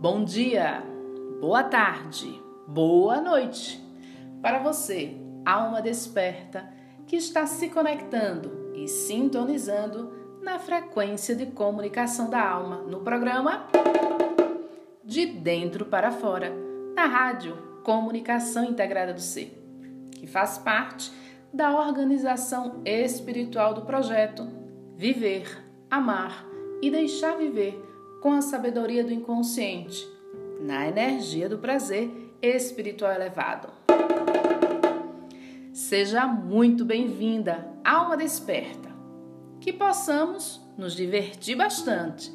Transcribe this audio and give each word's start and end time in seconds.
Bom 0.00 0.24
dia, 0.24 0.82
boa 1.42 1.62
tarde, 1.62 2.42
boa 2.66 3.20
noite. 3.20 3.78
Para 4.40 4.58
você, 4.58 5.14
alma 5.44 5.82
desperta, 5.82 6.66
que 7.06 7.16
está 7.16 7.46
se 7.46 7.68
conectando 7.68 8.72
e 8.74 8.88
sintonizando 8.88 10.10
na 10.40 10.58
frequência 10.58 11.36
de 11.36 11.44
comunicação 11.44 12.30
da 12.30 12.40
alma 12.42 12.76
no 12.78 13.00
programa 13.00 13.66
De 15.04 15.26
Dentro 15.26 15.84
para 15.84 16.10
Fora, 16.10 16.50
na 16.96 17.04
rádio 17.04 17.54
Comunicação 17.84 18.64
Integrada 18.64 19.12
do 19.12 19.20
Ser, 19.20 19.52
que 20.12 20.26
faz 20.26 20.56
parte 20.56 21.12
da 21.52 21.78
organização 21.78 22.80
espiritual 22.86 23.74
do 23.74 23.82
projeto 23.82 24.48
Viver, 24.96 25.62
Amar 25.90 26.46
e 26.80 26.90
Deixar 26.90 27.36
Viver 27.36 27.89
com 28.20 28.32
a 28.32 28.42
sabedoria 28.42 29.02
do 29.02 29.12
inconsciente, 29.12 30.06
na 30.60 30.86
energia 30.86 31.48
do 31.48 31.58
prazer 31.58 32.10
espiritual 32.42 33.12
elevado. 33.12 33.68
Seja 35.72 36.26
muito 36.26 36.84
bem-vinda, 36.84 37.66
alma 37.84 38.16
desperta. 38.16 38.90
Que 39.58 39.72
possamos 39.72 40.60
nos 40.76 40.94
divertir 40.94 41.56
bastante, 41.56 42.30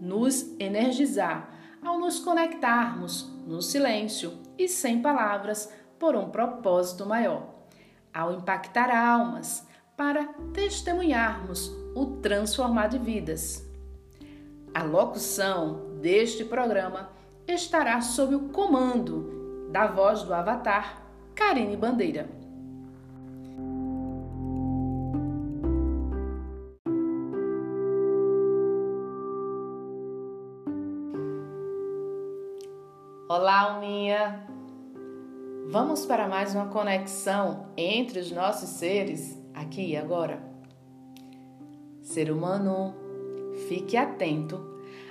nos 0.00 0.54
energizar 0.58 1.50
ao 1.82 1.98
nos 1.98 2.20
conectarmos 2.20 3.22
no 3.46 3.62
silêncio 3.62 4.32
e 4.58 4.68
sem 4.68 5.00
palavras 5.00 5.72
por 5.98 6.14
um 6.16 6.30
propósito 6.30 7.06
maior, 7.06 7.46
ao 8.12 8.32
impactar 8.32 8.90
almas 8.90 9.66
para 9.96 10.24
testemunharmos 10.52 11.70
o 11.94 12.18
transformar 12.22 12.88
de 12.88 12.98
vidas 12.98 13.69
a 14.72 14.84
locução 14.84 15.98
deste 16.00 16.44
programa 16.44 17.10
estará 17.46 18.00
sob 18.00 18.34
o 18.34 18.48
comando 18.50 19.68
da 19.70 19.86
voz 19.86 20.22
do 20.22 20.32
avatar 20.32 21.02
Karine 21.34 21.76
Bandeira. 21.76 22.28
Olá, 33.28 33.60
Alminha! 33.60 34.46
Vamos 35.68 36.04
para 36.04 36.26
mais 36.26 36.52
uma 36.52 36.66
conexão 36.66 37.68
entre 37.76 38.18
os 38.18 38.32
nossos 38.32 38.70
seres 38.70 39.40
aqui 39.54 39.90
e 39.90 39.96
agora. 39.96 40.42
Ser 42.02 42.30
humano 42.30 42.99
Fique 43.70 43.96
atento 43.96 44.60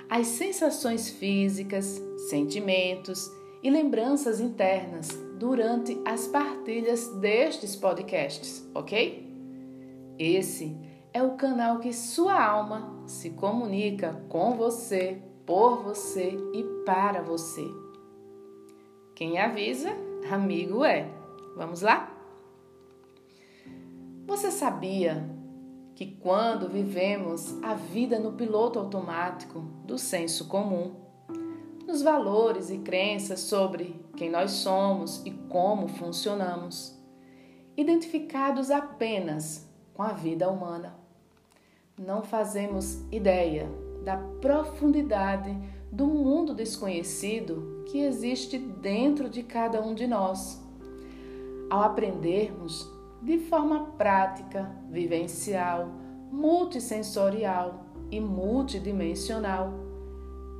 às 0.06 0.26
sensações 0.26 1.08
físicas, 1.08 1.98
sentimentos 2.28 3.32
e 3.62 3.70
lembranças 3.70 4.38
internas 4.38 5.08
durante 5.38 5.98
as 6.04 6.26
partilhas 6.26 7.08
destes 7.20 7.74
podcasts, 7.74 8.68
ok? 8.74 9.26
Esse 10.18 10.76
é 11.10 11.22
o 11.22 11.36
canal 11.36 11.78
que 11.78 11.90
sua 11.94 12.38
alma 12.38 13.02
se 13.06 13.30
comunica 13.30 14.22
com 14.28 14.54
você, 14.54 15.22
por 15.46 15.82
você 15.82 16.36
e 16.52 16.62
para 16.84 17.22
você. 17.22 17.64
Quem 19.14 19.38
avisa, 19.38 19.88
amigo 20.30 20.84
é. 20.84 21.08
Vamos 21.56 21.80
lá? 21.80 22.14
Você 24.26 24.50
sabia 24.50 25.39
que 26.00 26.06
quando 26.06 26.66
vivemos 26.66 27.62
a 27.62 27.74
vida 27.74 28.18
no 28.18 28.32
piloto 28.32 28.78
automático 28.78 29.60
do 29.84 29.98
senso 29.98 30.48
comum, 30.48 30.94
nos 31.86 32.00
valores 32.00 32.70
e 32.70 32.78
crenças 32.78 33.40
sobre 33.40 34.02
quem 34.16 34.30
nós 34.30 34.50
somos 34.52 35.20
e 35.26 35.30
como 35.30 35.88
funcionamos, 35.88 36.98
identificados 37.76 38.70
apenas 38.70 39.68
com 39.92 40.02
a 40.02 40.14
vida 40.14 40.48
humana, 40.48 40.98
não 41.98 42.22
fazemos 42.22 43.04
ideia 43.12 43.68
da 44.02 44.16
profundidade 44.16 45.54
do 45.92 46.06
mundo 46.06 46.54
desconhecido 46.54 47.84
que 47.84 47.98
existe 47.98 48.56
dentro 48.56 49.28
de 49.28 49.42
cada 49.42 49.82
um 49.82 49.94
de 49.94 50.06
nós. 50.06 50.66
Ao 51.68 51.82
aprendermos 51.82 52.90
de 53.22 53.38
forma 53.38 53.92
prática, 53.98 54.70
vivencial, 54.88 55.99
multissensorial 56.30 57.86
e 58.10 58.20
multidimensional, 58.20 59.72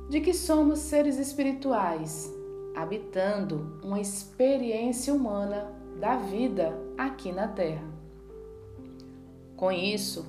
de 0.09 0.19
que 0.19 0.33
somos 0.33 0.79
seres 0.79 1.17
espirituais, 1.17 2.31
habitando 2.75 3.79
uma 3.83 3.99
experiência 3.99 5.13
humana 5.13 5.71
da 5.99 6.17
vida 6.17 6.77
aqui 6.97 7.31
na 7.31 7.47
Terra. 7.47 7.87
Com 9.55 9.71
isso, 9.71 10.25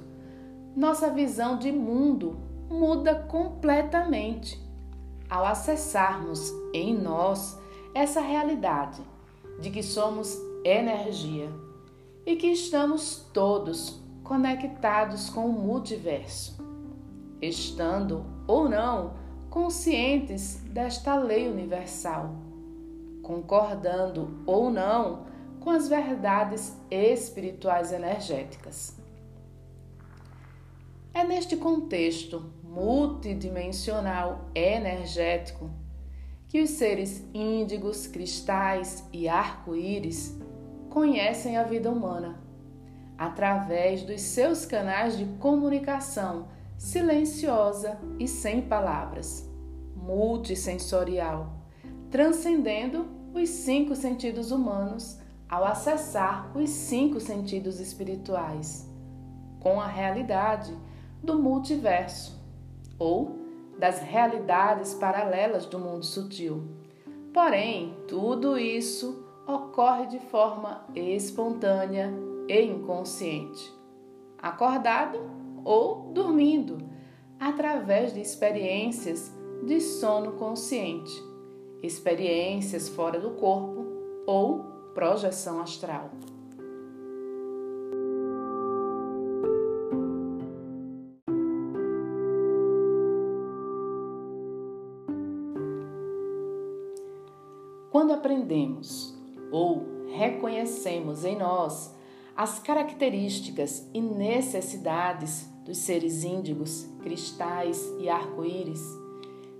nossa 0.76 1.10
visão 1.10 1.58
de 1.58 1.72
mundo 1.72 2.36
muda 2.68 3.14
completamente 3.14 4.60
ao 5.28 5.44
acessarmos 5.44 6.52
em 6.72 6.96
nós 6.96 7.58
essa 7.94 8.20
realidade 8.20 9.02
de 9.60 9.70
que 9.70 9.82
somos 9.82 10.38
energia 10.64 11.50
e 12.24 12.36
que 12.36 12.48
estamos 12.48 13.26
todos 13.32 14.01
conectados 14.22 15.28
com 15.28 15.46
o 15.46 15.52
multiverso, 15.52 16.56
estando 17.40 18.24
ou 18.46 18.68
não 18.68 19.14
conscientes 19.50 20.56
desta 20.70 21.16
lei 21.16 21.48
universal, 21.48 22.34
concordando 23.22 24.42
ou 24.46 24.70
não 24.70 25.26
com 25.60 25.70
as 25.70 25.88
verdades 25.88 26.76
espirituais 26.90 27.92
energéticas. 27.92 28.96
É 31.14 31.24
neste 31.24 31.56
contexto 31.56 32.50
multidimensional 32.62 34.46
energético 34.54 35.70
que 36.48 36.62
os 36.62 36.70
seres 36.70 37.22
índigos, 37.34 38.06
cristais 38.06 39.06
e 39.12 39.28
arco-íris 39.28 40.38
conhecem 40.88 41.56
a 41.58 41.62
vida 41.62 41.90
humana 41.90 42.41
através 43.26 44.02
dos 44.02 44.20
seus 44.20 44.66
canais 44.66 45.16
de 45.16 45.24
comunicação 45.38 46.48
silenciosa 46.76 47.96
e 48.18 48.26
sem 48.26 48.60
palavras, 48.62 49.48
multissensorial, 49.94 51.52
transcendendo 52.10 53.06
os 53.32 53.48
cinco 53.48 53.94
sentidos 53.94 54.50
humanos 54.50 55.20
ao 55.48 55.64
acessar 55.64 56.50
os 56.56 56.68
cinco 56.70 57.20
sentidos 57.20 57.78
espirituais, 57.78 58.90
com 59.60 59.80
a 59.80 59.86
realidade 59.86 60.76
do 61.22 61.38
multiverso 61.38 62.42
ou 62.98 63.38
das 63.78 64.00
realidades 64.00 64.94
paralelas 64.94 65.64
do 65.66 65.78
mundo 65.78 66.04
sutil. 66.04 66.64
Porém, 67.32 67.96
tudo 68.08 68.58
isso 68.58 69.24
ocorre 69.46 70.06
de 70.06 70.18
forma 70.18 70.84
espontânea 70.94 72.31
e 72.48 72.62
inconsciente, 72.62 73.72
acordado 74.38 75.18
ou 75.64 76.10
dormindo, 76.12 76.78
através 77.38 78.12
de 78.12 78.20
experiências 78.20 79.32
de 79.64 79.80
sono 79.80 80.32
consciente, 80.32 81.12
experiências 81.82 82.88
fora 82.88 83.18
do 83.18 83.30
corpo 83.32 83.86
ou 84.26 84.60
projeção 84.94 85.60
astral. 85.60 86.10
Quando 97.90 98.12
aprendemos 98.12 99.14
ou 99.50 99.84
reconhecemos 100.08 101.24
em 101.24 101.36
nós 101.36 101.94
as 102.36 102.58
características 102.58 103.88
e 103.92 104.00
necessidades 104.00 105.48
dos 105.64 105.78
seres 105.78 106.24
índigos, 106.24 106.88
cristais 107.02 107.92
e 107.98 108.08
arco-íris, 108.08 108.82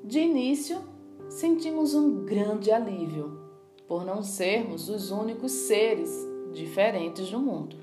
de 0.04 0.19
início 0.20 0.78
sentimos 1.28 1.94
um 1.94 2.24
grande 2.24 2.70
alívio 2.70 3.40
por 3.86 4.04
não 4.04 4.22
sermos 4.22 4.88
os 4.88 5.10
únicos 5.10 5.52
seres 5.52 6.10
diferentes 6.52 7.30
no 7.30 7.40
mundo. 7.40 7.76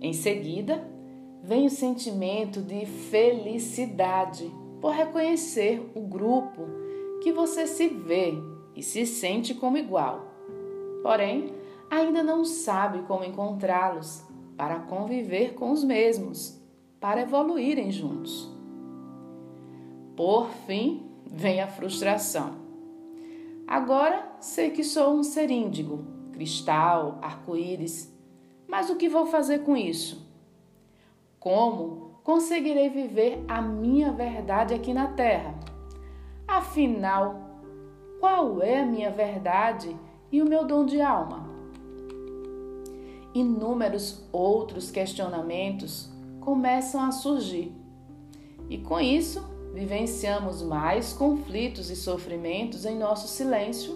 Em 0.00 0.12
seguida, 0.12 0.86
vem 1.42 1.66
o 1.66 1.70
sentimento 1.70 2.60
de 2.60 2.84
felicidade 2.86 4.50
por 4.80 4.92
reconhecer 4.92 5.82
o 5.94 6.00
grupo 6.00 6.62
que 7.22 7.32
você 7.32 7.66
se 7.66 7.88
vê 7.88 8.34
e 8.74 8.82
se 8.82 9.06
sente 9.06 9.54
como 9.54 9.78
igual. 9.78 10.26
Porém, 11.02 11.54
ainda 11.90 12.22
não 12.22 12.44
sabe 12.44 13.02
como 13.02 13.24
encontrá-los 13.24 14.24
para 14.56 14.80
conviver 14.80 15.54
com 15.54 15.70
os 15.70 15.82
mesmos, 15.82 16.60
para 17.00 17.22
evoluírem 17.22 17.90
juntos. 17.90 18.50
Por 20.16 20.48
fim, 20.66 21.10
vem 21.26 21.60
a 21.60 21.66
frustração. 21.66 22.52
Agora 23.66 24.36
sei 24.40 24.70
que 24.70 24.84
sou 24.84 25.14
um 25.14 25.22
ser 25.22 25.50
índigo, 25.50 26.04
cristal, 26.32 27.18
arco-íris, 27.20 28.12
mas 28.68 28.90
o 28.90 28.96
que 28.96 29.08
vou 29.08 29.26
fazer 29.26 29.60
com 29.60 29.76
isso? 29.76 30.24
Como 31.38 32.20
conseguirei 32.22 32.88
viver 32.88 33.44
a 33.48 33.60
minha 33.60 34.12
verdade 34.12 34.74
aqui 34.74 34.94
na 34.94 35.08
Terra? 35.08 35.54
Afinal, 36.46 37.44
qual 38.20 38.62
é 38.62 38.80
a 38.80 38.86
minha 38.86 39.10
verdade 39.10 39.96
e 40.30 40.40
o 40.40 40.48
meu 40.48 40.64
dom 40.64 40.84
de 40.84 41.00
alma? 41.00 41.53
Inúmeros 43.34 44.22
outros 44.32 44.92
questionamentos 44.92 46.08
começam 46.40 47.02
a 47.02 47.10
surgir. 47.10 47.72
E 48.70 48.78
com 48.78 49.00
isso, 49.00 49.44
vivenciamos 49.74 50.62
mais 50.62 51.12
conflitos 51.12 51.90
e 51.90 51.96
sofrimentos 51.96 52.84
em 52.84 52.96
nosso 52.96 53.26
silêncio 53.26 53.92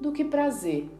do 0.00 0.10
que 0.10 0.24
prazer 0.24 0.90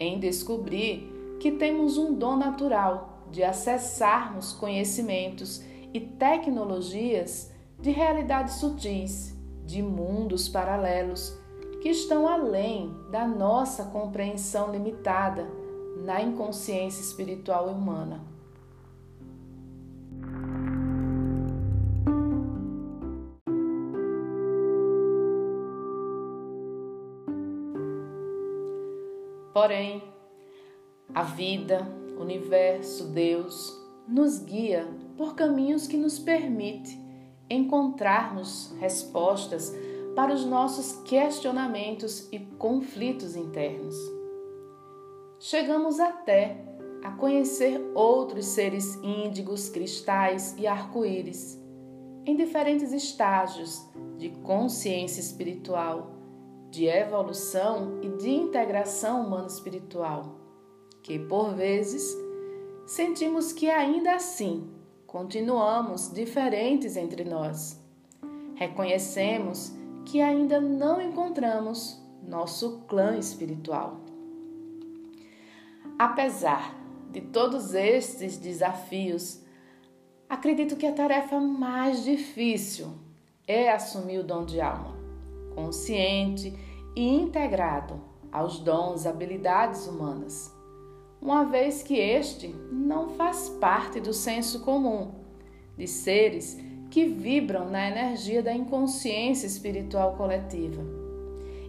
em 0.00 0.18
descobrir 0.18 1.36
que 1.38 1.52
temos 1.52 1.96
um 1.96 2.14
dom 2.14 2.36
natural 2.36 3.22
de 3.30 3.44
acessarmos 3.44 4.52
conhecimentos 4.52 5.62
e 5.94 6.00
tecnologias 6.00 7.52
de 7.78 7.90
realidades 7.90 8.54
sutis, 8.54 9.36
de 9.64 9.82
mundos 9.82 10.48
paralelos 10.48 11.38
que 11.80 11.90
estão 11.90 12.26
além 12.26 12.94
da 13.10 13.26
nossa 13.26 13.84
compreensão 13.84 14.72
limitada 14.72 15.59
na 16.00 16.22
inconsciência 16.22 17.00
espiritual 17.00 17.68
humana. 17.68 18.20
Porém, 29.52 30.02
a 31.14 31.22
vida, 31.22 31.86
o 32.16 32.22
universo, 32.22 33.08
Deus, 33.08 33.76
nos 34.08 34.38
guia 34.38 34.88
por 35.16 35.34
caminhos 35.34 35.86
que 35.86 35.96
nos 35.96 36.18
permite 36.18 36.98
encontrarmos 37.48 38.72
respostas 38.78 39.74
para 40.14 40.32
os 40.32 40.44
nossos 40.44 41.02
questionamentos 41.02 42.28
e 42.32 42.38
conflitos 42.38 43.36
internos. 43.36 44.19
Chegamos 45.42 45.98
até 45.98 46.62
a 47.02 47.12
conhecer 47.12 47.80
outros 47.94 48.44
seres 48.44 48.96
índigos, 49.02 49.70
cristais 49.70 50.54
e 50.58 50.66
arco-íris 50.66 51.58
em 52.26 52.36
diferentes 52.36 52.92
estágios 52.92 53.88
de 54.18 54.28
consciência 54.42 55.18
espiritual 55.18 56.20
de 56.70 56.84
evolução 56.84 57.98
e 58.02 58.08
de 58.10 58.30
integração 58.30 59.26
humano-espiritual, 59.26 60.36
que 61.02 61.18
por 61.18 61.54
vezes 61.54 62.14
sentimos 62.86 63.50
que 63.50 63.70
ainda 63.70 64.14
assim 64.16 64.70
continuamos 65.06 66.12
diferentes 66.12 66.96
entre 66.96 67.24
nós. 67.24 67.82
Reconhecemos 68.56 69.72
que 70.04 70.20
ainda 70.20 70.60
não 70.60 71.00
encontramos 71.00 71.98
nosso 72.22 72.82
clã 72.86 73.16
espiritual. 73.16 74.09
Apesar 76.00 76.74
de 77.10 77.20
todos 77.20 77.74
estes 77.74 78.38
desafios, 78.38 79.44
acredito 80.30 80.74
que 80.76 80.86
a 80.86 80.94
tarefa 80.94 81.38
mais 81.38 82.02
difícil 82.04 82.94
é 83.46 83.70
assumir 83.70 84.18
o 84.18 84.24
dom 84.24 84.46
de 84.46 84.62
alma 84.62 84.96
consciente 85.54 86.58
e 86.96 87.06
integrado 87.06 88.00
aos 88.32 88.60
dons 88.60 89.04
e 89.04 89.08
habilidades 89.08 89.86
humanas, 89.86 90.50
uma 91.20 91.44
vez 91.44 91.82
que 91.82 91.98
este 91.98 92.48
não 92.72 93.10
faz 93.10 93.50
parte 93.60 94.00
do 94.00 94.14
senso 94.14 94.60
comum 94.60 95.16
de 95.76 95.86
seres 95.86 96.58
que 96.90 97.04
vibram 97.04 97.68
na 97.68 97.86
energia 97.90 98.42
da 98.42 98.54
inconsciência 98.54 99.46
espiritual 99.46 100.16
coletiva 100.16 100.82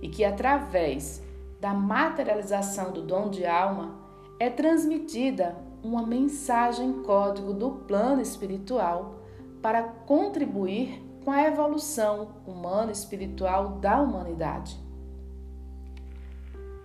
e 0.01 0.07
que, 0.07 0.23
através 0.23 1.21
da 1.59 1.73
materialização 1.73 2.93
do 2.93 3.01
dom 3.01 3.29
de 3.29 3.45
alma, 3.45 4.00
é 4.41 4.49
transmitida 4.49 5.55
uma 5.83 6.01
mensagem 6.01 7.03
código 7.03 7.53
do 7.53 7.73
plano 7.85 8.19
espiritual 8.19 9.21
para 9.61 9.83
contribuir 9.83 10.99
com 11.23 11.29
a 11.29 11.43
evolução 11.43 12.29
humana 12.47 12.91
espiritual 12.91 13.73
da 13.73 14.01
humanidade. 14.01 14.79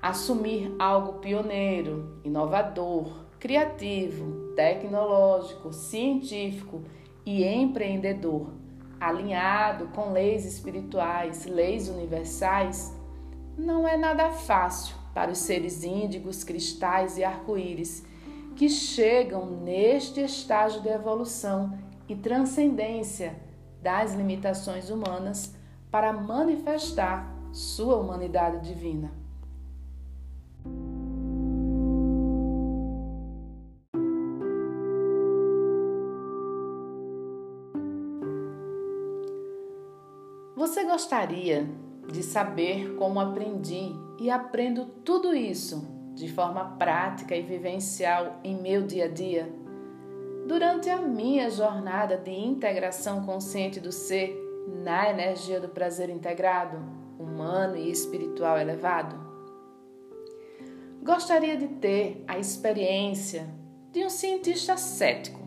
Assumir 0.03 0.71
algo 0.79 1.15
pioneiro, 1.15 2.21
inovador, 2.23 3.25
criativo, 3.41 4.53
tecnológico, 4.55 5.73
científico 5.73 6.83
e 7.25 7.43
empreendedor, 7.43 8.51
alinhado 9.01 9.87
com 9.95 10.13
leis 10.13 10.45
espirituais, 10.45 11.47
leis 11.47 11.89
universais, 11.89 12.95
não 13.57 13.89
é 13.89 13.97
nada 13.97 14.29
fácil 14.29 15.06
para 15.17 15.31
os 15.31 15.39
seres 15.39 15.83
índigos, 15.83 16.45
cristais 16.45 17.17
e 17.17 17.25
arco-íris 17.25 18.05
que 18.55 18.69
chegam 18.69 19.47
neste 19.47 20.21
estágio 20.21 20.83
de 20.83 20.91
evolução 20.91 21.73
e 22.07 22.15
transcendência 22.15 23.35
das 23.81 24.13
limitações 24.13 24.91
humanas 24.91 25.55
para 25.91 26.13
manifestar 26.13 27.35
sua 27.51 27.97
humanidade 27.97 28.69
divina. 28.69 29.11
Você 40.55 40.85
gostaria 40.85 41.67
de 42.11 42.23
saber 42.23 42.95
como 42.97 43.21
aprendi 43.21 43.93
e 44.19 44.31
aprendo 44.31 44.87
tudo 45.05 45.35
isso 45.35 45.87
de 46.15 46.33
forma 46.33 46.77
prática 46.79 47.37
e 47.37 47.43
vivencial 47.43 48.41
em 48.43 48.55
meu 48.57 48.83
dia 48.83 49.05
a 49.05 49.09
dia? 49.09 49.53
Durante 50.47 50.89
a 50.89 51.03
minha 51.03 51.51
jornada 51.51 52.17
de 52.17 52.31
integração 52.31 53.25
consciente 53.25 53.81
do 53.81 53.91
ser 53.91 54.35
na 54.85 55.11
energia 55.11 55.61
do 55.61 55.69
prazer 55.69 56.09
integrado, 56.09 56.79
humano 57.19 57.77
e 57.77 57.91
espiritual 57.91 58.59
elevado, 58.59 59.17
gostaria 61.03 61.57
de 61.57 61.69
ter 61.69 62.25
a 62.27 62.39
experiência 62.39 63.49
de 63.93 64.05
um 64.05 64.11
cientista 64.11 64.77
cético, 64.77 65.41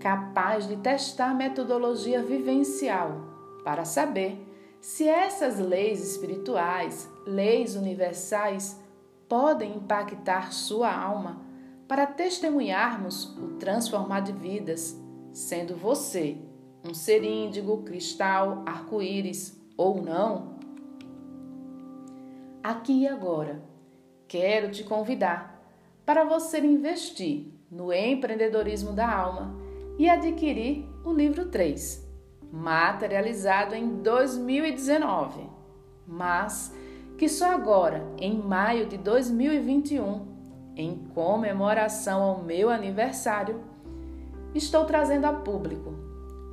capaz 0.00 0.66
de 0.66 0.76
testar 0.76 1.34
metodologia 1.34 2.22
vivencial 2.22 3.60
para 3.64 3.84
saber 3.84 4.47
se 4.80 5.08
essas 5.08 5.58
leis 5.58 6.00
espirituais, 6.00 7.10
leis 7.26 7.74
universais, 7.74 8.80
podem 9.28 9.76
impactar 9.76 10.52
sua 10.52 10.92
alma 10.92 11.40
para 11.86 12.06
testemunharmos 12.06 13.36
o 13.36 13.56
transformar 13.58 14.20
de 14.20 14.32
vidas, 14.32 14.96
sendo 15.32 15.74
você 15.74 16.38
um 16.84 16.94
ser 16.94 17.24
índigo, 17.24 17.82
cristal, 17.82 18.62
arco-íris 18.64 19.60
ou 19.76 20.00
não? 20.00 20.58
Aqui 22.62 23.02
e 23.02 23.08
agora, 23.08 23.62
quero 24.26 24.70
te 24.70 24.84
convidar 24.84 25.62
para 26.04 26.24
você 26.24 26.58
investir 26.60 27.52
no 27.70 27.92
empreendedorismo 27.92 28.92
da 28.92 29.10
alma 29.10 29.54
e 29.98 30.08
adquirir 30.08 30.88
o 31.04 31.12
livro 31.12 31.46
3, 31.46 32.07
materializado 32.52 33.74
em 33.74 34.02
2019, 34.02 35.40
mas 36.06 36.74
que 37.16 37.28
só 37.28 37.52
agora, 37.52 38.06
em 38.16 38.38
maio 38.38 38.86
de 38.86 38.96
2021, 38.96 40.26
em 40.76 40.96
comemoração 41.14 42.22
ao 42.22 42.42
meu 42.42 42.70
aniversário, 42.70 43.60
estou 44.54 44.84
trazendo 44.84 45.26
a 45.26 45.32
público 45.32 45.92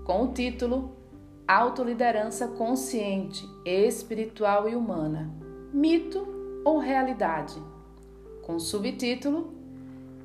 com 0.03 0.23
o 0.23 0.33
título 0.33 0.95
Autoliderança 1.47 2.47
Consciente, 2.47 3.47
Espiritual 3.63 4.67
e 4.67 4.75
Humana: 4.75 5.31
Mito 5.71 6.27
ou 6.65 6.79
Realidade? 6.79 7.61
Com 8.41 8.59
subtítulo 8.59 9.53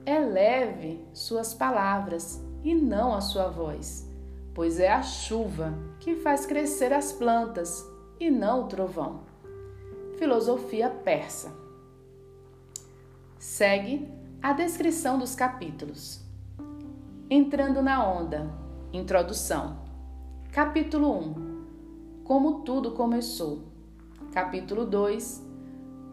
Eleve 0.07 1.05
suas 1.13 1.53
palavras 1.53 2.43
e 2.65 2.75
não 2.75 3.15
a 3.15 3.21
sua 3.21 3.49
voz, 3.49 4.10
pois 4.55 4.81
é 4.81 4.91
a 4.91 5.03
chuva 5.03 5.75
que 5.99 6.17
faz 6.17 6.47
crescer 6.47 6.93
as 6.93 7.13
plantas 7.13 7.85
e 8.19 8.31
não 8.31 8.65
o 8.65 8.67
trovão. 8.67 9.23
Filosofia 10.19 10.91
persa. 10.91 11.53
Segue 13.39 14.09
a 14.43 14.53
descrição 14.53 15.19
dos 15.19 15.35
capítulos. 15.35 16.21
Entrando 17.29 17.81
na 17.83 18.07
onda. 18.07 18.51
Introdução. 18.93 19.79
Capítulo 20.53 21.17
1. 21.19 22.23
Como 22.25 22.61
tudo 22.63 22.93
começou. 22.93 23.65
Capítulo 24.33 24.85
2 24.85 25.49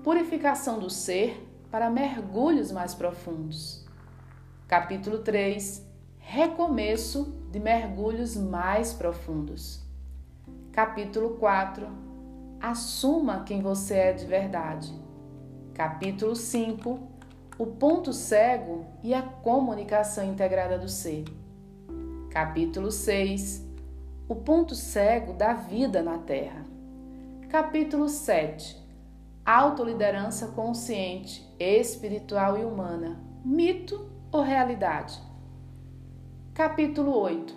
Purificação 0.04 0.80
do 0.80 0.90
ser 0.90 1.46
para 1.70 1.90
mergulhos 1.90 2.72
mais 2.72 2.94
profundos. 2.96 3.86
Capítulo 4.68 5.20
3 5.20 5.87
Recomeço 6.30 7.34
de 7.50 7.58
mergulhos 7.58 8.36
mais 8.36 8.92
profundos. 8.92 9.82
Capítulo 10.74 11.38
4 11.38 11.88
Assuma 12.60 13.46
quem 13.46 13.62
você 13.62 13.94
é 13.94 14.12
de 14.12 14.26
verdade. 14.26 14.94
Capítulo 15.74 16.36
5 16.36 17.00
O 17.58 17.66
ponto 17.68 18.12
cego 18.12 18.86
e 19.02 19.14
a 19.14 19.22
comunicação 19.22 20.30
integrada 20.30 20.78
do 20.78 20.90
ser. 20.90 21.24
Capítulo 22.30 22.92
6 22.92 23.66
O 24.28 24.36
ponto 24.36 24.76
cego 24.76 25.32
da 25.32 25.54
vida 25.54 26.04
na 26.04 26.18
Terra. 26.18 26.66
Capítulo 27.48 28.10
7 28.10 28.78
Autoliderança 29.46 30.48
consciente, 30.48 31.50
espiritual 31.58 32.58
e 32.58 32.66
humana. 32.66 33.18
Mito 33.46 34.12
ou 34.30 34.42
realidade? 34.42 35.26
Capítulo 36.58 37.16
8 37.16 37.54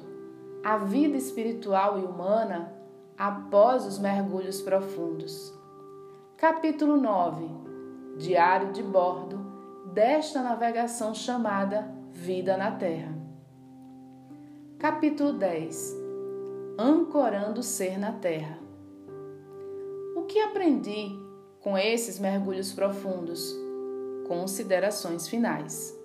A 0.62 0.76
vida 0.76 1.16
espiritual 1.16 1.98
e 1.98 2.04
humana 2.04 2.70
após 3.16 3.86
os 3.86 3.98
mergulhos 3.98 4.60
profundos. 4.60 5.58
Capítulo 6.36 6.98
9 6.98 7.48
Diário 8.18 8.72
de 8.72 8.82
bordo 8.82 9.38
desta 9.94 10.42
navegação 10.42 11.14
chamada 11.14 11.90
Vida 12.12 12.58
na 12.58 12.72
Terra. 12.72 13.16
Capítulo 14.78 15.32
10 15.32 15.96
Ancorando 16.78 17.60
o 17.60 17.64
ser 17.64 17.98
na 17.98 18.12
Terra. 18.12 18.58
O 20.14 20.24
que 20.24 20.40
aprendi 20.40 21.08
com 21.60 21.78
esses 21.78 22.18
mergulhos 22.18 22.70
profundos? 22.74 23.50
Considerações 24.28 25.26
finais. 25.26 25.98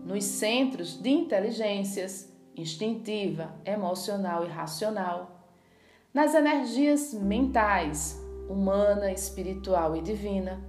nos 0.05 0.23
centros 0.23 1.01
de 1.01 1.09
inteligências 1.09 2.31
instintiva, 2.55 3.55
emocional 3.65 4.45
e 4.45 4.49
racional, 4.49 5.47
nas 6.13 6.35
energias 6.35 7.13
mentais, 7.13 8.19
humana, 8.49 9.11
espiritual 9.11 9.95
e 9.95 10.01
divina 10.01 10.68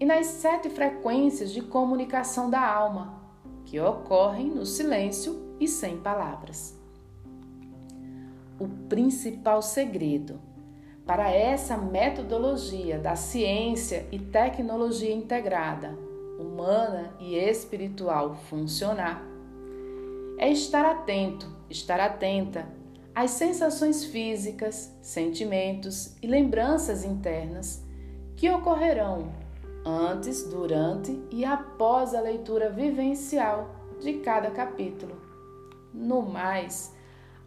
e 0.00 0.06
nas 0.06 0.26
sete 0.26 0.70
frequências 0.70 1.50
de 1.50 1.60
comunicação 1.60 2.48
da 2.48 2.64
alma, 2.64 3.20
que 3.64 3.80
ocorrem 3.80 4.48
no 4.50 4.64
silêncio 4.64 5.56
e 5.58 5.66
sem 5.66 5.98
palavras. 5.98 6.78
O 8.58 8.68
principal 8.88 9.60
segredo 9.60 10.40
para 11.04 11.30
essa 11.30 11.76
metodologia 11.76 12.98
da 12.98 13.16
ciência 13.16 14.06
e 14.12 14.18
tecnologia 14.18 15.12
integrada, 15.12 15.96
humana 16.38 17.14
e 17.18 17.34
espiritual 17.34 18.34
funcionar 18.48 19.22
é 20.38 20.50
estar 20.50 20.84
atento, 20.84 21.50
estar 21.68 21.98
atenta 21.98 22.68
às 23.14 23.32
sensações 23.32 24.04
físicas, 24.04 24.96
sentimentos 25.02 26.16
e 26.22 26.26
lembranças 26.26 27.04
internas 27.04 27.84
que 28.36 28.48
ocorrerão 28.48 29.32
antes, 29.84 30.44
durante 30.44 31.22
e 31.30 31.44
após 31.44 32.14
a 32.14 32.20
leitura 32.20 32.70
vivencial 32.70 33.70
de 34.00 34.14
cada 34.14 34.50
capítulo. 34.50 35.16
No 35.92 36.22
mais, 36.22 36.94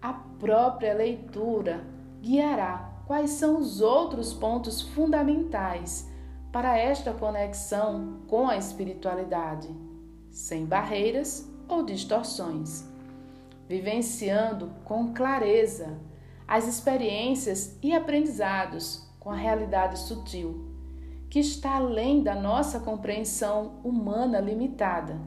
a 0.02 0.14
própria 0.14 0.94
leitura 0.94 1.86
guiará 2.22 2.92
quais 3.06 3.32
são 3.32 3.58
os 3.58 3.82
outros 3.82 4.34
pontos 4.34 4.82
fundamentais 4.82 6.10
para 6.52 6.78
esta 6.78 7.14
conexão 7.14 8.20
com 8.28 8.48
a 8.48 8.58
espiritualidade, 8.58 9.70
sem 10.30 10.66
barreiras 10.66 11.50
ou 11.68 11.84
distorções, 11.84 12.86
vivenciando 13.68 14.72
com 14.84 15.14
clareza 15.14 15.98
as 16.48 16.68
experiências 16.68 17.78
e 17.82 17.96
aprendizados 17.96 19.08
com 19.20 19.30
a 19.30 19.36
realidade 19.36 19.98
sutil 20.00 20.71
que 21.32 21.40
está 21.40 21.78
além 21.78 22.22
da 22.22 22.36
nossa 22.36 22.82
compreensão 22.82 23.80
humana 23.86 24.42
limitada 24.42 25.18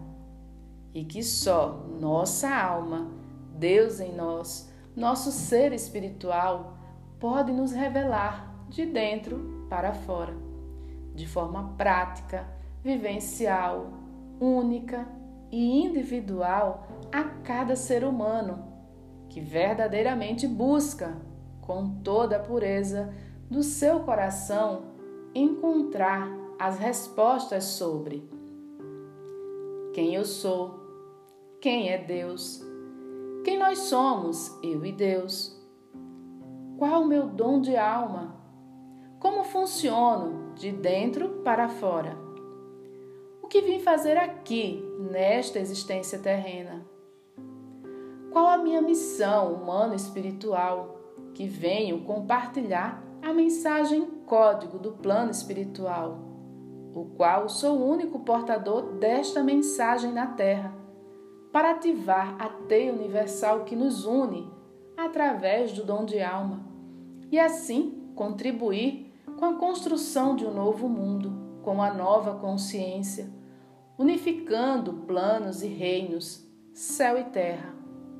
e 0.92 1.02
que 1.02 1.22
só 1.22 1.82
nossa 1.98 2.54
alma, 2.54 3.10
Deus 3.56 4.00
em 4.00 4.14
nós, 4.14 4.70
nosso 4.94 5.32
ser 5.32 5.72
espiritual, 5.72 6.76
pode 7.18 7.50
nos 7.52 7.72
revelar 7.72 8.54
de 8.68 8.84
dentro 8.84 9.66
para 9.70 9.94
fora, 9.94 10.36
de 11.14 11.26
forma 11.26 11.72
prática, 11.78 12.46
vivencial, 12.82 13.86
única 14.38 15.08
e 15.50 15.86
individual 15.86 16.86
a 17.10 17.24
cada 17.42 17.74
ser 17.74 18.04
humano 18.04 18.62
que 19.30 19.40
verdadeiramente 19.40 20.46
busca, 20.46 21.16
com 21.62 22.02
toda 22.02 22.36
a 22.36 22.40
pureza 22.40 23.10
do 23.50 23.62
seu 23.62 24.00
coração, 24.00 24.93
encontrar 25.34 26.28
as 26.58 26.78
respostas 26.78 27.64
sobre 27.64 28.22
quem 29.92 30.14
eu 30.14 30.24
sou, 30.24 30.80
quem 31.60 31.90
é 31.90 31.98
Deus, 31.98 32.62
quem 33.44 33.58
nós 33.58 33.78
somos, 33.80 34.56
eu 34.62 34.84
e 34.84 34.92
Deus, 34.92 35.60
qual 36.78 37.02
o 37.02 37.06
meu 37.06 37.26
dom 37.26 37.60
de 37.60 37.76
alma, 37.76 38.34
como 39.18 39.44
funciono 39.44 40.54
de 40.54 40.70
dentro 40.70 41.40
para 41.44 41.68
fora, 41.68 42.16
o 43.42 43.46
que 43.46 43.60
vim 43.60 43.80
fazer 43.80 44.16
aqui 44.16 44.82
nesta 45.10 45.58
existência 45.58 46.18
terrena, 46.18 46.84
qual 48.30 48.46
a 48.46 48.58
minha 48.58 48.82
missão 48.82 49.54
humano-espiritual 49.54 50.98
que 51.34 51.46
venho 51.46 52.00
compartilhar 52.02 53.02
a 53.24 53.32
mensagem 53.32 54.04
código 54.26 54.78
do 54.78 54.92
plano 54.92 55.30
espiritual, 55.30 56.18
o 56.94 57.06
qual 57.16 57.48
sou 57.48 57.78
o 57.78 57.90
único 57.90 58.18
portador 58.18 58.98
desta 58.98 59.42
mensagem 59.42 60.12
na 60.12 60.26
Terra, 60.26 60.74
para 61.50 61.70
ativar 61.70 62.36
a 62.38 62.50
teia 62.50 62.92
universal 62.92 63.64
que 63.64 63.74
nos 63.74 64.04
une 64.04 64.52
através 64.94 65.72
do 65.72 65.82
dom 65.84 66.04
de 66.04 66.20
alma 66.20 66.66
e 67.32 67.40
assim 67.40 68.12
contribuir 68.14 69.10
com 69.38 69.46
a 69.46 69.54
construção 69.54 70.36
de 70.36 70.44
um 70.44 70.52
novo 70.52 70.86
mundo, 70.86 71.60
com 71.62 71.80
a 71.80 71.94
nova 71.94 72.34
consciência, 72.34 73.30
unificando 73.96 74.92
planos 75.06 75.62
e 75.62 75.66
reinos, 75.66 76.46
céu 76.74 77.18
e 77.18 77.24
terra, 77.24 77.74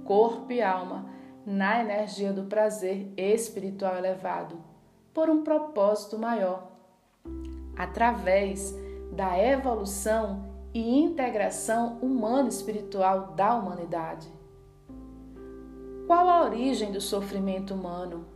corpo 0.06 0.50
e 0.50 0.62
alma, 0.62 1.11
na 1.44 1.78
energia 1.82 2.32
do 2.32 2.44
prazer 2.44 3.12
espiritual 3.18 3.99
elevado, 3.99 4.73
por 5.14 5.30
um 5.30 5.44
propósito 5.44 6.18
maior, 6.18 6.71
através 7.76 8.75
da 9.12 9.38
evolução 9.38 10.52
e 10.75 10.99
integração 10.99 11.99
humano-espiritual 12.02 13.28
da 13.37 13.54
humanidade. 13.54 14.28
Qual 16.09 16.28
a 16.28 16.44
origem 16.44 16.90
do 16.90 17.00
sofrimento 17.00 17.73
humano? 17.73 18.26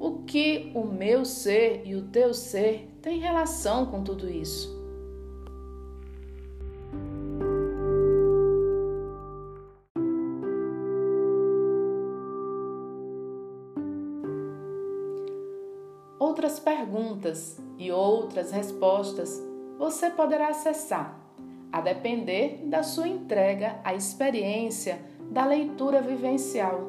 O 0.00 0.24
que 0.24 0.72
o 0.74 0.84
meu 0.84 1.24
ser 1.24 1.86
e 1.86 1.94
o 1.94 2.08
teu 2.08 2.34
ser 2.34 2.90
têm 3.02 3.20
relação 3.20 3.86
com 3.86 4.02
tudo 4.02 4.28
isso? 4.28 4.75
Outras 16.36 16.60
perguntas 16.60 17.58
e 17.78 17.90
outras 17.90 18.50
respostas 18.50 19.42
você 19.78 20.10
poderá 20.10 20.48
acessar, 20.48 21.18
a 21.72 21.80
depender 21.80 22.60
da 22.66 22.82
sua 22.82 23.08
entrega 23.08 23.80
à 23.82 23.94
experiência 23.94 25.00
da 25.30 25.46
leitura 25.46 26.02
vivencial 26.02 26.88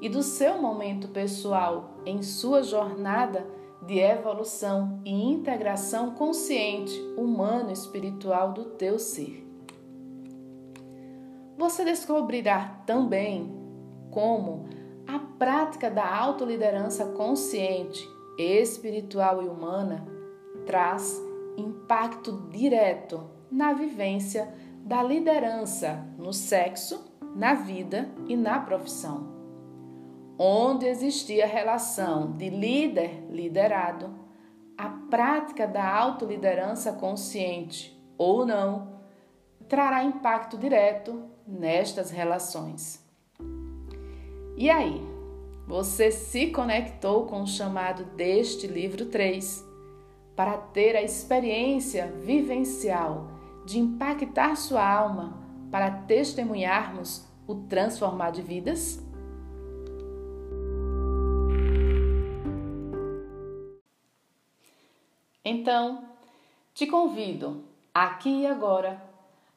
e 0.00 0.08
do 0.08 0.22
seu 0.22 0.62
momento 0.62 1.08
pessoal 1.08 1.96
em 2.06 2.22
sua 2.22 2.62
jornada 2.62 3.44
de 3.84 3.98
evolução 3.98 5.00
e 5.04 5.10
integração 5.10 6.12
consciente 6.12 6.96
humano-espiritual 7.16 8.52
do 8.52 8.66
teu 8.66 9.00
ser. 9.00 9.44
Você 11.58 11.84
descobrirá 11.84 12.82
também 12.86 13.52
como 14.12 14.64
a 15.08 15.18
prática 15.18 15.90
da 15.90 16.08
autoliderança 16.08 17.06
consciente 17.06 18.14
espiritual 18.38 19.42
e 19.42 19.48
humana 19.48 20.06
traz 20.66 21.20
impacto 21.56 22.48
direto 22.50 23.30
na 23.50 23.72
vivência 23.72 24.52
da 24.84 25.02
liderança 25.02 26.06
no 26.18 26.32
sexo, 26.32 27.12
na 27.34 27.54
vida 27.54 28.08
e 28.26 28.36
na 28.36 28.60
profissão. 28.60 29.34
Onde 30.38 30.86
existia 30.86 31.46
relação 31.46 32.32
de 32.32 32.50
líder-liderado, 32.50 34.14
a 34.76 34.88
prática 35.10 35.66
da 35.66 35.88
autoliderança 35.88 36.92
consciente 36.92 37.96
ou 38.18 38.44
não 38.44 39.00
trará 39.68 40.04
impacto 40.04 40.58
direto 40.58 41.24
nestas 41.46 42.10
relações. 42.10 43.04
E 44.56 44.70
aí? 44.70 45.15
Você 45.66 46.12
se 46.12 46.46
conectou 46.52 47.26
com 47.26 47.42
o 47.42 47.46
chamado 47.46 48.04
deste 48.04 48.68
livro 48.68 49.06
3 49.06 49.66
para 50.36 50.56
ter 50.56 50.94
a 50.94 51.02
experiência 51.02 52.06
vivencial 52.22 53.28
de 53.66 53.80
impactar 53.80 54.54
sua 54.54 54.88
alma 54.88 55.42
para 55.70 55.90
testemunharmos 55.90 57.26
o 57.48 57.56
transformar 57.56 58.30
de 58.30 58.42
vidas? 58.42 59.04
Então, 65.44 66.04
te 66.74 66.86
convido 66.86 67.64
aqui 67.92 68.42
e 68.42 68.46
agora 68.46 69.02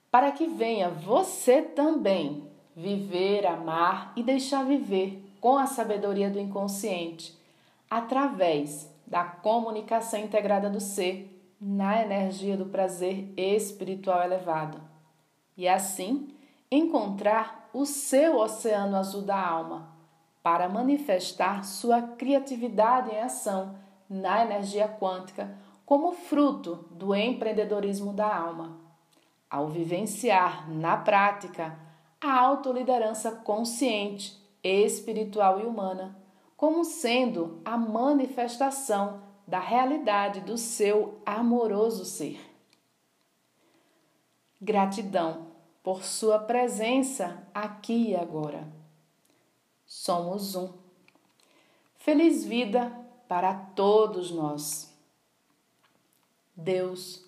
para 0.09 0.31
que 0.31 0.47
venha 0.47 0.89
você 0.89 1.61
também 1.61 2.47
viver, 2.75 3.45
amar 3.45 4.11
e 4.15 4.23
deixar 4.23 4.63
viver 4.65 5.28
com 5.39 5.57
a 5.57 5.65
sabedoria 5.65 6.29
do 6.29 6.39
inconsciente, 6.39 7.37
através 7.89 8.89
da 9.05 9.23
comunicação 9.23 10.19
integrada 10.19 10.69
do 10.69 10.79
ser 10.79 11.35
na 11.59 12.01
energia 12.01 12.55
do 12.55 12.67
prazer 12.67 13.33
espiritual 13.35 14.21
elevado. 14.21 14.79
E 15.57 15.67
assim, 15.67 16.29
encontrar 16.71 17.69
o 17.73 17.85
seu 17.85 18.37
oceano 18.37 18.95
azul 18.95 19.21
da 19.21 19.39
alma 19.39 19.89
para 20.41 20.69
manifestar 20.69 21.65
sua 21.65 22.01
criatividade 22.01 23.11
em 23.11 23.19
ação 23.19 23.75
na 24.09 24.43
energia 24.43 24.87
quântica 24.87 25.55
como 25.85 26.13
fruto 26.13 26.85
do 26.91 27.15
empreendedorismo 27.15 28.13
da 28.13 28.33
alma. 28.33 28.77
Ao 29.49 29.67
vivenciar 29.67 30.69
na 30.69 30.95
prática 30.95 31.77
a 32.21 32.39
autoliderança 32.39 33.31
consciente 33.31 34.37
espiritual 34.63 35.59
e 35.59 35.65
humana, 35.65 36.17
como 36.55 36.83
sendo 36.83 37.61
a 37.63 37.77
manifestação 37.77 39.21
da 39.47 39.59
realidade 39.59 40.41
do 40.41 40.57
seu 40.57 41.19
amoroso 41.25 42.05
ser. 42.05 42.39
Gratidão 44.61 45.47
por 45.81 46.03
sua 46.03 46.37
presença 46.37 47.47
aqui 47.53 48.09
e 48.09 48.15
agora. 48.15 48.67
Somos 49.85 50.55
um. 50.55 50.69
Feliz 51.95 52.45
vida 52.45 52.91
para 53.27 53.53
todos 53.53 54.31
nós. 54.31 54.93
Deus 56.55 57.25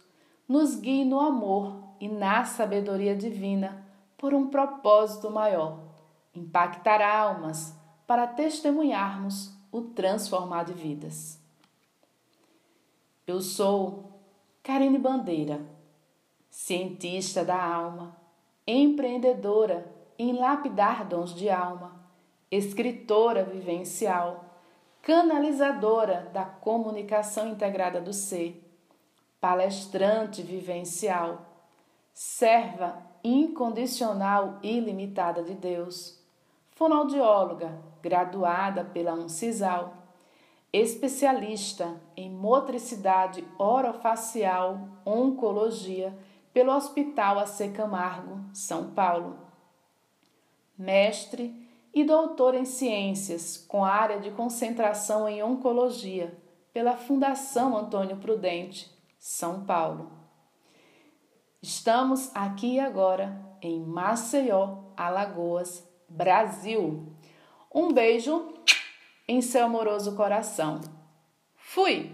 nos 0.48 0.76
guie 0.76 1.06
no 1.06 1.20
amor 1.20 1.82
e 2.00 2.10
na 2.10 2.44
sabedoria 2.44 3.16
divina 3.16 3.86
por 4.18 4.34
um 4.34 4.50
propósito 4.50 5.32
maior 5.32 5.91
impactar 6.34 7.02
almas 7.02 7.76
para 8.08 8.28
testemunharmos 8.28 9.54
o 9.72 9.82
transformar 9.82 10.64
de 10.64 10.74
vidas. 10.74 11.40
Eu 13.26 13.42
sou 13.42 14.20
Karine 14.64 14.98
Bandeira, 14.98 15.62
cientista 16.50 17.44
da 17.46 17.62
alma, 17.62 18.16
empreendedora 18.66 19.90
em 20.18 20.34
lapidar 20.34 21.06
dons 21.06 21.34
de 21.34 21.50
alma, 21.50 22.00
escritora 22.50 23.44
vivencial, 23.44 24.46
canalizadora 25.02 26.30
da 26.34 26.46
comunicação 26.46 27.50
integrada 27.50 28.02
do 28.02 28.14
ser, 28.14 28.62
palestrante 29.40 30.42
vivencial, 30.42 31.46
serva 32.14 33.02
incondicional 33.24 34.60
e 34.62 34.78
ilimitada 34.78 35.42
de 35.42 35.54
Deus 35.54 36.21
fonoaudióloga, 36.82 37.80
graduada 38.02 38.84
pela 38.84 39.14
Uncisal, 39.14 39.98
especialista 40.74 42.02
em 42.18 42.28
motricidade 42.28 43.48
orofacial, 43.60 44.90
oncologia, 45.06 46.18
pelo 46.52 46.76
Hospital 46.76 47.38
AC 47.38 47.72
Camargo, 47.72 48.44
São 48.52 48.96
Paulo. 48.96 49.38
Mestre 50.76 51.56
e 51.94 52.04
doutor 52.04 52.56
em 52.56 52.66
ciências, 52.66 53.58
com 53.58 53.86
área 53.86 54.20
de 54.20 54.32
concentração 54.32 55.30
em 55.30 55.44
oncologia, 55.44 56.36
pela 56.74 56.98
Fundação 56.98 57.78
Antônio 57.78 58.18
Prudente, 58.18 58.92
São 59.20 59.66
Paulo. 59.66 60.12
Estamos 61.62 62.36
aqui 62.36 62.80
agora 62.80 63.40
em 63.62 63.80
Maceió, 63.86 64.80
Alagoas, 64.98 65.91
Brasil. 66.12 67.14
Um 67.74 67.94
beijo 67.94 68.54
em 69.28 69.42
seu 69.42 69.66
amoroso 69.66 70.16
coração. 70.16 70.82
Fui! 71.56 72.12